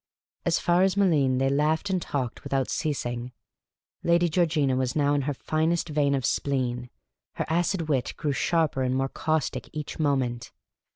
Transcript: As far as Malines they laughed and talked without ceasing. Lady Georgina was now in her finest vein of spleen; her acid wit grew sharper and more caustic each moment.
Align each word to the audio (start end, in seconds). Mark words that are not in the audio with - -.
As 0.47 0.57
far 0.57 0.81
as 0.81 0.95
Malines 0.97 1.37
they 1.37 1.47
laughed 1.49 1.91
and 1.91 2.01
talked 2.01 2.43
without 2.43 2.71
ceasing. 2.71 3.33
Lady 4.01 4.29
Georgina 4.29 4.75
was 4.75 4.95
now 4.95 5.13
in 5.13 5.21
her 5.29 5.33
finest 5.35 5.89
vein 5.89 6.15
of 6.15 6.25
spleen; 6.25 6.89
her 7.35 7.45
acid 7.47 7.87
wit 7.87 8.15
grew 8.17 8.31
sharper 8.33 8.81
and 8.81 8.95
more 8.95 9.09
caustic 9.09 9.69
each 9.73 9.99
moment. 9.99 10.51